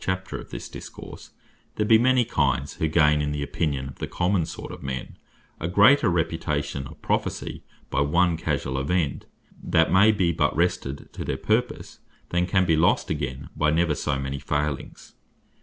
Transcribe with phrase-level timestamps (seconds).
[0.03, 1.29] chapter of this Discourse)
[1.75, 5.15] there be many kinds, who gain in the opinion of the common sort of men,
[5.59, 9.27] a greater reputation of Prophecy, by one casuall event
[9.61, 13.93] that may bee but wrested to their purpose, than can be lost again by never
[13.93, 15.13] so many failings.